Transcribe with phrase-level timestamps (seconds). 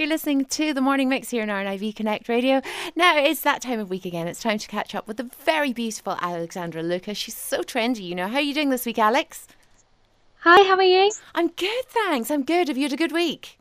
[0.00, 2.62] You're listening to the morning mix here on RNIB Connect Radio.
[2.94, 4.28] Now it's that time of week again.
[4.28, 7.18] It's time to catch up with the very beautiful Alexandra Lucas.
[7.18, 8.28] She's so trendy, you know.
[8.28, 9.48] How are you doing this week, Alex?
[10.42, 11.10] Hi, how are you?
[11.34, 12.30] I'm good, thanks.
[12.30, 12.68] I'm good.
[12.68, 13.58] Have you had a good week?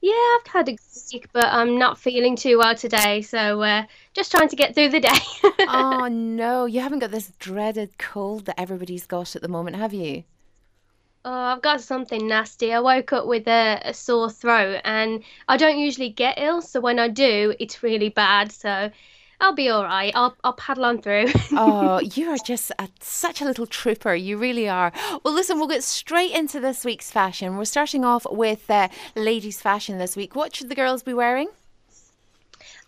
[0.00, 0.80] Yeah, I've had a good
[1.12, 3.84] week, but I'm not feeling too well today, so uh,
[4.14, 5.20] just trying to get through the day.
[5.68, 9.94] oh no, you haven't got this dreaded cold that everybody's got at the moment, have
[9.94, 10.24] you?
[11.30, 12.72] Oh, I've got something nasty.
[12.72, 16.80] I woke up with a, a sore throat, and I don't usually get ill, so
[16.80, 18.50] when I do, it's really bad.
[18.50, 18.90] So
[19.38, 20.10] I'll be all right.
[20.16, 21.26] I'll I'll paddle on through.
[21.52, 24.14] oh, you are just a, such a little trooper.
[24.14, 24.90] You really are.
[25.22, 27.58] Well, listen, we'll get straight into this week's fashion.
[27.58, 30.34] We're starting off with uh, ladies' fashion this week.
[30.34, 31.48] What should the girls be wearing?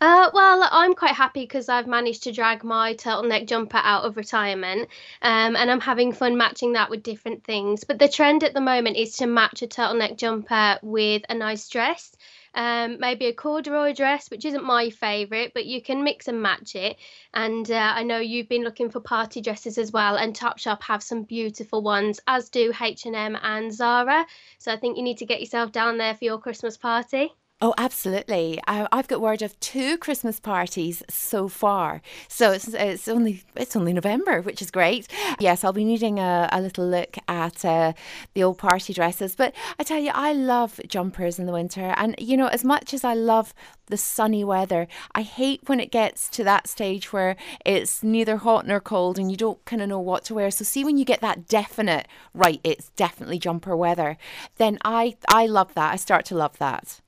[0.03, 4.17] Uh, well, I'm quite happy because I've managed to drag my turtleneck jumper out of
[4.17, 4.89] retirement,
[5.21, 7.85] um, and I'm having fun matching that with different things.
[7.85, 11.69] But the trend at the moment is to match a turtleneck jumper with a nice
[11.69, 12.15] dress.
[12.55, 16.77] Um, maybe a corduroy dress, which isn't my favourite, but you can mix and match
[16.77, 16.97] it.
[17.35, 21.03] And uh, I know you've been looking for party dresses as well, and Topshop have
[21.03, 24.27] some beautiful ones, as do H&M and Zara.
[24.59, 27.35] So I think you need to get yourself down there for your Christmas party.
[27.63, 28.59] Oh, absolutely.
[28.67, 32.01] I, have got word of two Christmas parties so far.
[32.27, 35.09] So it's, it's only it's only November, which is great.
[35.39, 37.93] Yes, I'll be needing a, a little look at uh,
[38.33, 39.37] the old party dresses.
[39.37, 41.93] But I tell you, I love jumpers in the winter.
[41.99, 43.53] And, you know, as much as I love
[43.89, 48.67] the sunny weather, I hate when it gets to that stage where it's neither hot
[48.67, 50.51] nor cold and you don't kind of know what to wear.
[50.51, 54.17] So see when you get that definite, right, it's definitely jumper weather,
[54.57, 55.93] then I, I love that.
[55.93, 57.03] I start to love that.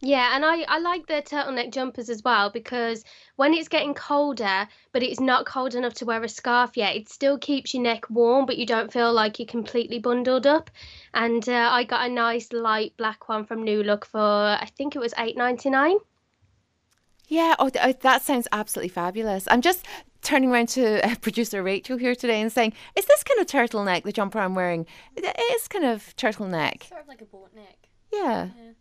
[0.00, 3.04] Yeah, and I, I like the turtleneck jumpers as well because
[3.34, 7.08] when it's getting colder, but it's not cold enough to wear a scarf yet, it
[7.08, 10.70] still keeps your neck warm, but you don't feel like you're completely bundled up.
[11.14, 14.94] And uh, I got a nice light black one from New Look for I think
[14.94, 15.96] it was eight ninety nine.
[17.26, 19.46] Yeah, oh, oh, that sounds absolutely fabulous.
[19.50, 19.84] I'm just
[20.22, 24.04] turning around to uh, producer Rachel here today and saying, "Is this kind of turtleneck
[24.04, 24.86] the jumper I'm wearing?
[25.16, 28.48] It is kind of turtleneck, sort of like a boat neck." Yeah.
[28.56, 28.72] yeah.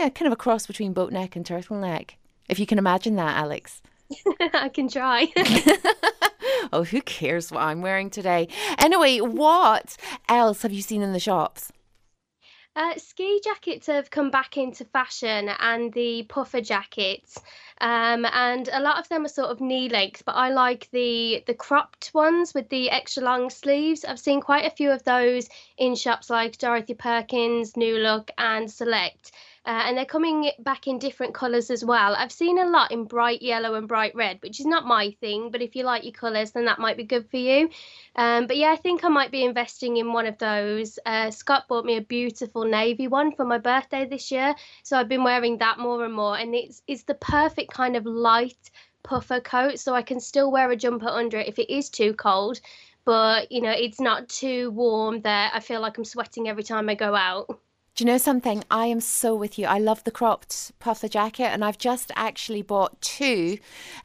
[0.00, 2.12] Yeah, kind of a cross between boat neck and turtleneck.
[2.48, 3.82] If you can imagine that, Alex.
[4.54, 5.28] I can try.
[6.72, 8.48] oh, who cares what I'm wearing today?
[8.78, 11.70] Anyway, what else have you seen in the shops?
[12.74, 17.38] Uh, ski jackets have come back into fashion and the puffer jackets.
[17.82, 21.44] Um, and a lot of them are sort of knee length, but I like the
[21.46, 24.06] the cropped ones with the extra long sleeves.
[24.06, 28.70] I've seen quite a few of those in shops like Dorothy Perkins, New Look, and
[28.70, 29.32] Select.
[29.66, 32.14] Uh, and they're coming back in different colours as well.
[32.16, 35.50] I've seen a lot in bright yellow and bright red, which is not my thing,
[35.50, 37.68] but if you like your colours, then that might be good for you.
[38.16, 40.98] Um, but yeah, I think I might be investing in one of those.
[41.04, 45.08] Uh, Scott bought me a beautiful navy one for my birthday this year, so I've
[45.08, 48.70] been wearing that more and more, and it's it's the perfect kind of light
[49.02, 52.14] puffer coat, so I can still wear a jumper under it if it is too
[52.14, 52.60] cold.
[53.04, 56.88] But you know, it's not too warm that I feel like I'm sweating every time
[56.88, 57.60] I go out.
[57.96, 58.64] Do you know something?
[58.70, 59.66] I am so with you.
[59.66, 63.58] I love the cropped puffer jacket, and I've just actually bought two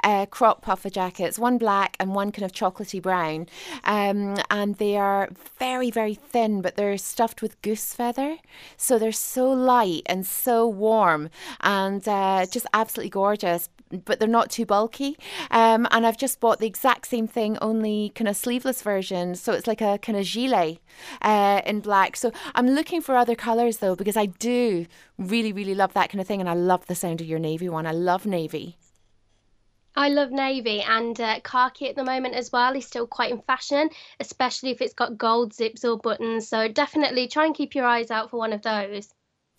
[0.03, 3.47] uh, crop puffer jackets, one black and one kind of chocolatey brown.
[3.85, 5.29] Um, and they are
[5.59, 8.37] very, very thin, but they're stuffed with goose feather.
[8.75, 11.29] So they're so light and so warm
[11.61, 13.69] and uh, just absolutely gorgeous
[14.05, 15.17] but they're not too bulky.
[15.51, 19.35] Um, and I've just bought the exact same thing, only kind of sleeveless version.
[19.35, 20.79] So it's like a kind of gilet
[21.21, 22.15] uh, in black.
[22.15, 24.85] So I'm looking for other colours though, because I do
[25.17, 26.39] really, really love that kind of thing.
[26.39, 27.85] And I love the sound of your navy one.
[27.85, 28.77] I love navy.
[29.97, 33.41] I love navy and uh, khaki at the moment as well is still quite in
[33.41, 36.49] fashion, especially if it's got gold zips or buttons.
[36.49, 39.14] So definitely try and keep your eyes out for one of those.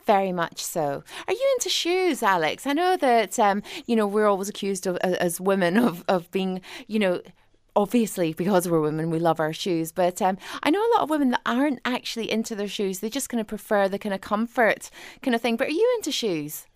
[0.07, 1.03] Very much so.
[1.27, 2.67] Are you into shoes, Alex?
[2.67, 6.61] I know that um, you know we're always accused of as women of of being
[6.87, 7.21] you know
[7.75, 11.11] obviously because we're women we love our shoes but um, i know a lot of
[11.11, 14.21] women that aren't actually into their shoes they just kind of prefer the kind of
[14.23, 14.89] comfort
[15.21, 16.67] kind of thing but are you into shoes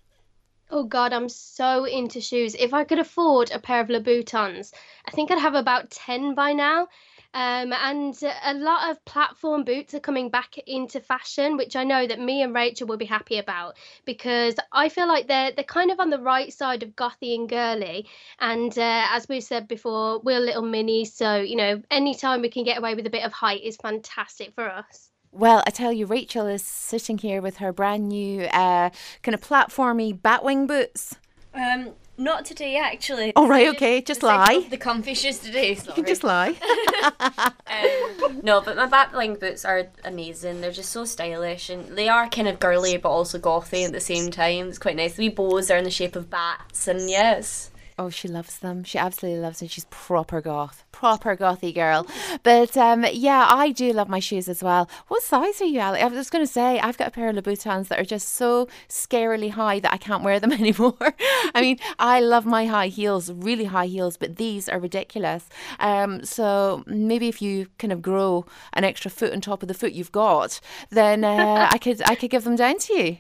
[0.73, 2.55] Oh God, I'm so into shoes.
[2.57, 4.73] If I could afford a pair of Louboutins,
[5.05, 6.87] I think I'd have about 10 by now.
[7.33, 12.07] Um, and a lot of platform boots are coming back into fashion, which I know
[12.07, 15.93] that me and Rachel will be happy about because I feel like they're they're kind
[15.93, 18.09] of on the right side of gothy and girly.
[18.41, 22.65] And uh, as we've said before, we're little minis, so you know, anytime we can
[22.65, 25.11] get away with a bit of height is fantastic for us.
[25.33, 28.91] Well, I tell you, Rachel is sitting here with her brand new uh,
[29.23, 31.15] kind of platformy batwing boots.
[31.55, 33.33] Um, Not today, actually.
[33.35, 34.67] Oh, right, okay, just lie.
[34.69, 35.75] The comfy shoes today.
[35.77, 35.97] Sorry.
[35.97, 36.49] You can just lie.
[38.21, 40.61] um, no, but my batwing boots are amazing.
[40.61, 44.01] They're just so stylish and they are kind of girly but also gothy at the
[44.01, 44.69] same time.
[44.69, 45.15] It's quite nice.
[45.15, 47.70] The wee bows are in the shape of bats, and yes.
[48.01, 48.83] Oh, she loves them.
[48.83, 49.69] She absolutely loves them.
[49.69, 52.07] She's proper goth, proper gothy girl.
[52.43, 54.89] But um, yeah, I do love my shoes as well.
[55.09, 56.01] What size are you, Ali?
[56.01, 58.69] I was going to say I've got a pair of Louboutins that are just so
[58.89, 60.97] scarily high that I can't wear them anymore.
[61.55, 65.51] I mean, I love my high heels, really high heels, but these are ridiculous.
[65.79, 69.75] Um, so maybe if you kind of grow an extra foot on top of the
[69.75, 70.59] foot you've got,
[70.89, 73.19] then uh, I could I could give them down to you.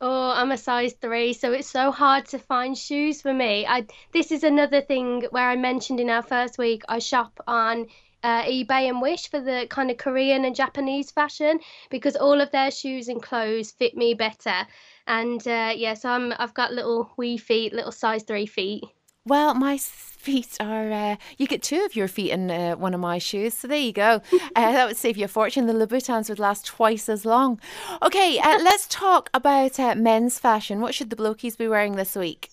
[0.00, 3.66] Oh, I'm a size three, so it's so hard to find shoes for me.
[3.66, 6.82] I this is another thing where I mentioned in our first week.
[6.88, 7.86] I shop on
[8.22, 11.58] uh, eBay and Wish for the kind of Korean and Japanese fashion
[11.90, 14.66] because all of their shoes and clothes fit me better.
[15.08, 18.84] And uh, yes, yeah, so I'm I've got little wee feet, little size three feet.
[19.26, 20.92] Well, my feet are.
[20.92, 23.78] Uh, you get two of your feet in uh, one of my shoes, so there
[23.78, 24.20] you go.
[24.56, 25.66] Uh, that would save you a fortune.
[25.66, 27.58] The Louboutins would last twice as long.
[28.02, 30.80] Okay, uh, let's talk about uh, men's fashion.
[30.80, 32.50] What should the blokies be wearing this week?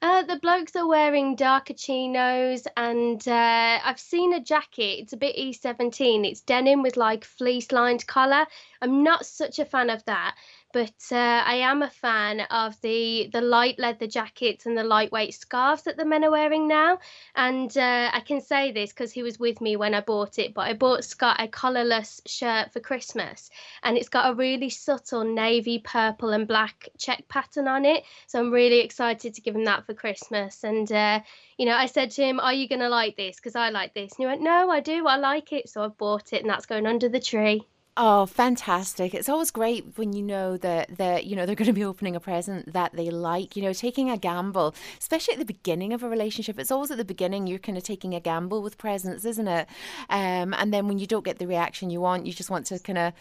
[0.00, 5.00] Uh, the blokes are wearing darker chinos, and uh, I've seen a jacket.
[5.00, 6.24] It's a bit E17.
[6.24, 8.46] It's denim with like fleece lined collar.
[8.80, 10.36] I'm not such a fan of that
[10.76, 15.32] but uh, I am a fan of the the light leather jackets and the lightweight
[15.32, 16.98] scarves that the men are wearing now.
[17.34, 20.52] And uh, I can say this because he was with me when I bought it.
[20.52, 23.48] But I bought Scott a collarless shirt for Christmas,
[23.82, 28.04] and it's got a really subtle navy, purple, and black check pattern on it.
[28.26, 30.62] So I'm really excited to give him that for Christmas.
[30.62, 31.20] And uh,
[31.56, 33.36] you know, I said to him, "Are you going to like this?
[33.36, 35.06] Because I like this." And he went, "No, I do.
[35.06, 37.66] I like it." So I've bought it, and that's going under the tree.
[37.98, 39.14] Oh, fantastic.
[39.14, 42.14] It's always great when you know that that you know they're going to be opening
[42.14, 46.02] a present that they like, you know, taking a gamble, especially at the beginning of
[46.02, 46.58] a relationship.
[46.58, 49.66] It's always at the beginning you're kind of taking a gamble with presents, isn't it?
[50.10, 52.78] Um, and then when you don't get the reaction you want, you just want to
[52.78, 53.12] kind of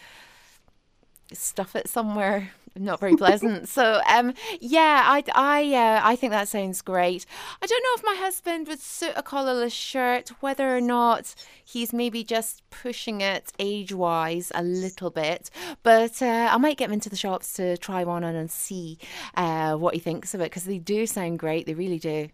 [1.34, 3.68] stuff it somewhere not very pleasant.
[3.70, 7.26] so um, yeah, I I uh, I think that sounds great.
[7.62, 11.34] I don't know if my husband would suit a collarless shirt, whether or not
[11.64, 15.50] he's maybe just pushing it age wise a little bit.
[15.84, 18.98] But uh, I might get him into the shops to try one on and see
[19.36, 21.66] uh, what he thinks of it because they do sound great.
[21.66, 22.30] They really do.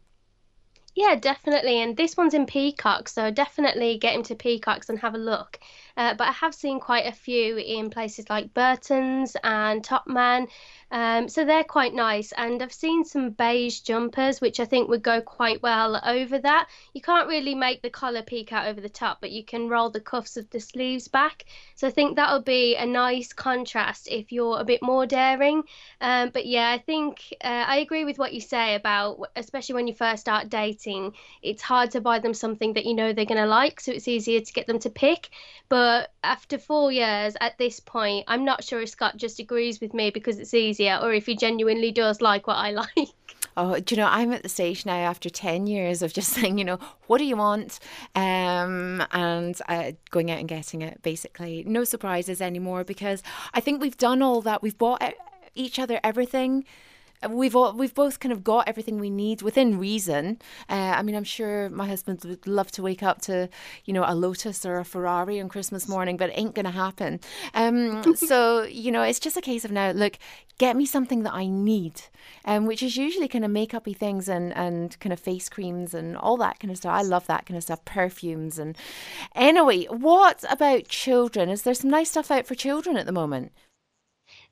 [0.95, 1.81] Yeah, definitely.
[1.81, 5.59] And this one's in Peacock, so definitely get him to Peacocks and have a look.
[5.97, 10.47] Uh, but I have seen quite a few in places like Burton's and Topman.
[10.91, 12.33] Um, so they're quite nice.
[12.33, 16.67] And I've seen some beige jumpers, which I think would go quite well over that.
[16.93, 19.89] You can't really make the collar peek out over the top, but you can roll
[19.89, 21.45] the cuffs of the sleeves back.
[21.75, 25.63] So I think that'll be a nice contrast if you're a bit more daring.
[26.01, 29.87] Um, but yeah, I think uh, I agree with what you say about, especially when
[29.87, 33.41] you first start dating, it's hard to buy them something that you know they're going
[33.41, 33.79] to like.
[33.79, 35.29] So it's easier to get them to pick.
[35.69, 35.90] But
[36.23, 40.09] after four years at this point, I'm not sure if Scott just agrees with me
[40.09, 43.09] because it's easier or if he genuinely does like what I like.
[43.57, 46.57] Oh, do you know, I'm at the stage now after 10 years of just saying,
[46.57, 47.79] you know, what do you want?
[48.15, 51.63] Um, and uh, going out and getting it, basically.
[51.67, 53.21] No surprises anymore because
[53.53, 54.61] I think we've done all that.
[54.61, 55.03] We've bought
[55.53, 56.65] each other everything
[57.29, 60.39] we've all, we've both kind of got everything we need within reason.
[60.69, 63.49] Uh, I mean, I'm sure my husband would love to wake up to,
[63.85, 66.71] you know, a Lotus or a Ferrari on Christmas morning, but it ain't going to
[66.71, 67.19] happen.
[67.53, 70.17] Um, so you know, it's just a case of now, look,
[70.57, 72.01] get me something that I need,
[72.45, 76.17] um, which is usually kind of makeupy things and and kind of face creams and
[76.17, 76.93] all that kind of stuff.
[76.93, 78.77] I love that kind of stuff, perfumes and
[79.35, 79.85] anyway.
[79.85, 81.49] What about children?
[81.49, 83.51] Is there some nice stuff out for children at the moment?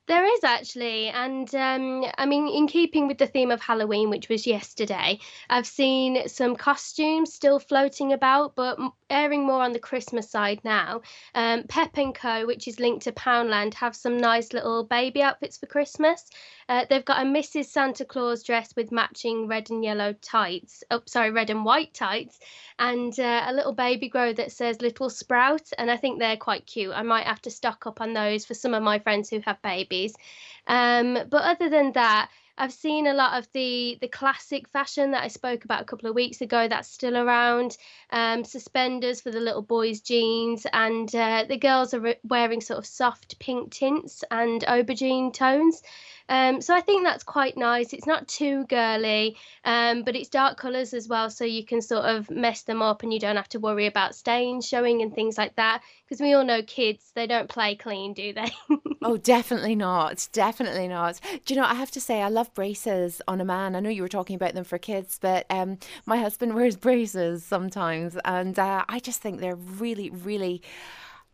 [0.06, 4.28] There is actually, and um, I mean, in keeping with the theme of Halloween, which
[4.28, 8.78] was yesterday, I've seen some costumes still floating about, but
[9.10, 11.02] airing more on the Christmas side now.
[11.34, 15.58] Um, Pep and Co, which is linked to Poundland, have some nice little baby outfits
[15.58, 16.30] for Christmas.
[16.68, 17.66] Uh, they've got a Mrs.
[17.66, 20.84] Santa Claus dress with matching red and yellow tights.
[20.90, 22.38] Oh, sorry, red and white tights,
[22.78, 25.70] and uh, a little baby grow that says Little Sprout.
[25.76, 26.94] And I think they're quite cute.
[26.94, 29.60] I might have to stock up on those for some of my friends who have
[29.62, 30.14] babies.
[30.66, 35.24] Um, but other than that, I've seen a lot of the the classic fashion that
[35.24, 36.68] I spoke about a couple of weeks ago.
[36.68, 37.78] That's still around.
[38.10, 42.84] Um, suspenders for the little boys' jeans, and uh, the girls are wearing sort of
[42.84, 45.82] soft pink tints and aubergine tones.
[46.30, 47.92] Um, so I think that's quite nice.
[47.92, 52.04] It's not too girly, um, but it's dark colours as well, so you can sort
[52.04, 55.36] of mess them up and you don't have to worry about stains showing and things
[55.36, 55.82] like that.
[56.04, 58.52] Because we all know kids, they don't play clean, do they?
[59.02, 60.28] oh, definitely not.
[60.32, 61.20] Definitely not.
[61.44, 63.74] Do you know, I have to say, I love braces on a man.
[63.74, 67.44] I know you were talking about them for kids, but um, my husband wears braces
[67.44, 70.62] sometimes, and uh, I just think they're really, really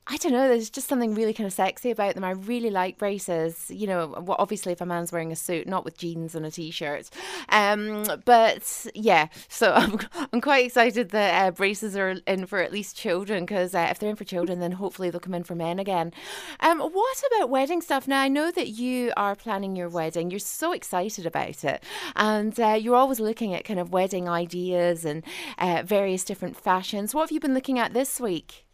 [0.09, 0.49] I don't know.
[0.49, 2.23] There's just something really kind of sexy about them.
[2.23, 3.69] I really like braces.
[3.69, 6.51] You know, well, obviously if a man's wearing a suit, not with jeans and a
[6.51, 7.11] t-shirt.
[7.49, 9.99] Um, but yeah, so I'm,
[10.33, 13.99] I'm quite excited that uh, braces are in for at least children because uh, if
[13.99, 16.13] they're in for children, then hopefully they'll come in for men again.
[16.61, 18.07] Um, what about wedding stuff?
[18.07, 20.31] Now I know that you are planning your wedding.
[20.31, 21.83] You're so excited about it,
[22.15, 25.25] and uh, you're always looking at kind of wedding ideas and
[25.59, 27.13] uh, various different fashions.
[27.13, 28.66] What have you been looking at this week?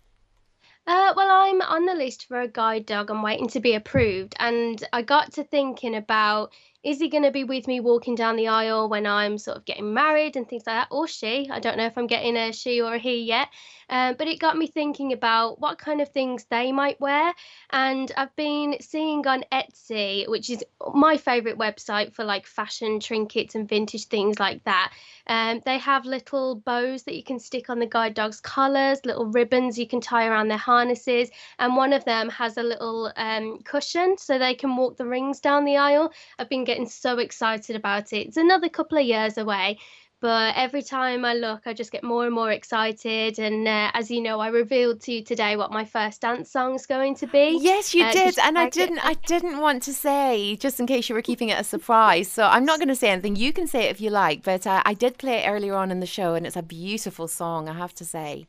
[0.86, 3.10] Uh, well, I'm on the list for a guide dog.
[3.10, 4.34] I'm waiting to be approved.
[4.38, 8.36] And I got to thinking about is he going to be with me walking down
[8.36, 11.48] the aisle when I'm sort of getting married and things like that, or she?
[11.50, 13.48] I don't know if I'm getting a she or a he yet.
[13.88, 17.34] Um, but it got me thinking about what kind of things they might wear.
[17.70, 23.54] And I've been seeing on Etsy, which is my favorite website for like fashion trinkets
[23.54, 24.92] and vintage things like that.
[25.26, 29.26] Um, they have little bows that you can stick on the guide dog's collars, little
[29.26, 33.60] ribbons you can tie around their harnesses, and one of them has a little um,
[33.62, 36.12] cushion so they can walk the rings down the aisle.
[36.38, 38.28] I've been getting so excited about it.
[38.28, 39.78] It's another couple of years away,
[40.22, 43.38] but every time I look, I just get more and more excited.
[43.38, 46.74] And uh, as you know, I revealed to you today what my first dance song
[46.74, 47.58] is going to be.
[47.60, 48.98] Yes, you uh, did, and I didn't.
[48.98, 49.04] It.
[49.04, 52.28] I didn't want to say just in case you were keeping it a surprise.
[52.28, 53.36] So I'm not going to say anything.
[53.36, 55.90] You can say it if you like, but uh, I did play it earlier on
[55.90, 57.68] in the show, and it's a beautiful song.
[57.68, 58.46] I have to say.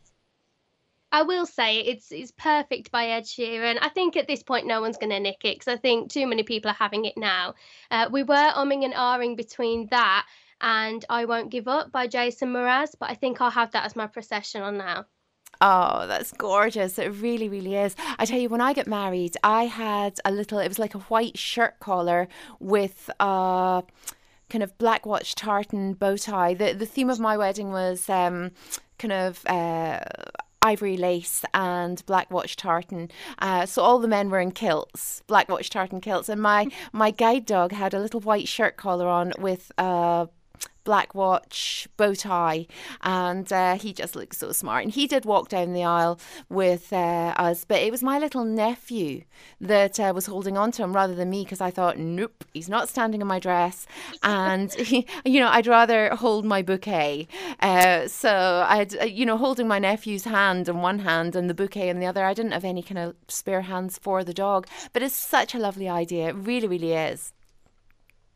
[1.14, 3.78] I will say it's it's perfect by Ed Sheeran.
[3.80, 6.26] I think at this point no one's going to nick it because I think too
[6.26, 7.54] many people are having it now.
[7.92, 10.26] Uh, we were umming and ahhing between that
[10.60, 13.96] and I Won't Give Up by Jason Mraz, but I think I'll have that as
[13.96, 15.06] my processional now.
[15.62, 16.98] Oh, that's gorgeous.
[16.98, 17.96] It really, really is.
[18.18, 21.00] I tell you, when I get married, I had a little, it was like a
[21.00, 22.28] white shirt collar
[22.60, 23.84] with a
[24.50, 26.56] kind of black watch tartan bow tie.
[26.56, 28.52] The, the theme of my wedding was um,
[28.98, 29.46] kind of.
[29.46, 30.00] Uh,
[30.64, 33.12] ivory lace and black watch tartan.
[33.40, 37.12] Uh, so all the men were in kilts, black watch tartan kilts, and my my
[37.12, 40.28] guide dog had a little white shirt collar on with a
[40.84, 42.68] black watch, bow tie,
[43.02, 44.84] and uh, he just looks so smart.
[44.84, 48.44] And he did walk down the aisle with uh, us, but it was my little
[48.44, 49.24] nephew
[49.62, 52.70] that uh, was holding on to him rather than me because I thought, nope, he's
[52.70, 53.86] not standing in my dress,
[54.22, 57.28] and he, you know, I'd rather hold my bouquet.
[57.60, 61.54] Uh, so I'd, uh, you know, holding my nephew's hand in one hand and the
[61.54, 62.26] bouquet in the other.
[62.26, 65.60] I didn't have any kind of spare hands for the dog, but it's such a
[65.60, 66.30] lovely idea.
[66.30, 67.34] It really, really is.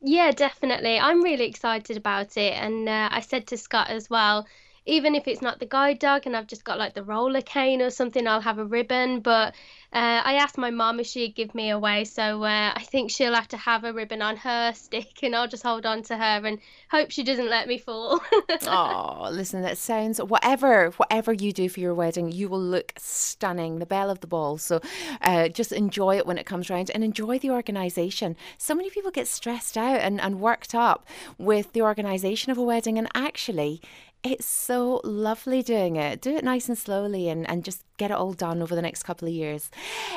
[0.09, 0.97] Yeah, definitely.
[0.99, 2.53] I'm really excited about it.
[2.53, 4.47] And uh, I said to Scott as well,
[4.87, 7.81] even if it's not the guide dog and I've just got like the roller cane
[7.81, 9.19] or something, I'll have a ribbon.
[9.19, 9.53] But
[9.93, 13.33] uh, I asked my mum if she'd give me away, so uh, I think she'll
[13.33, 16.45] have to have a ribbon on her stick, and I'll just hold on to her
[16.45, 18.21] and hope she doesn't let me fall.
[18.67, 23.79] oh, listen, that sounds whatever whatever you do for your wedding, you will look stunning,
[23.79, 24.57] the belle of the ball.
[24.57, 24.81] So
[25.21, 28.35] uh, just enjoy it when it comes around, and enjoy the organisation.
[28.57, 31.05] So many people get stressed out and, and worked up
[31.37, 33.81] with the organisation of a wedding, and actually
[34.23, 36.21] it's so lovely doing it.
[36.21, 39.03] Do it nice and slowly and, and just get it all done over the next
[39.03, 39.71] couple of years.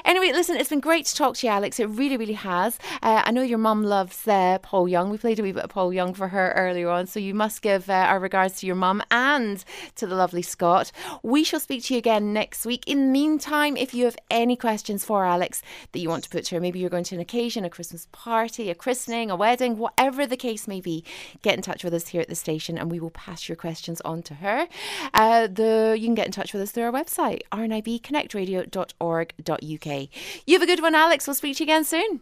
[0.04, 1.80] Anyway, listen, it's been great to talk to you, Alex.
[1.80, 2.78] It really, really has.
[3.02, 5.11] Uh, I know your mum loves uh, Paul Young.
[5.11, 7.62] We played a wee bit of Paul Young for her earlier on, so you must
[7.62, 9.64] give uh, our regards to your mum and
[9.97, 10.92] to the lovely Scott.
[11.23, 12.85] We shall speak to you again next week.
[12.87, 16.45] In the meantime, if you have any questions for Alex that you want to put
[16.47, 19.78] to her, maybe you're going to an occasion, a Christmas party, a christening, a wedding,
[19.78, 21.04] whatever the case may be,
[21.42, 23.57] get in touch with us here at the station and we will pass your
[23.90, 24.68] questions on to her.
[25.14, 30.09] Uh, the You can get in touch with us through our website, rnibconnectradio.org.uk.
[30.47, 31.26] You have a good one, Alex.
[31.26, 32.20] We'll speak to you again soon.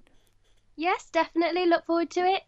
[0.77, 1.67] Yes, definitely.
[1.67, 2.43] Look forward to it.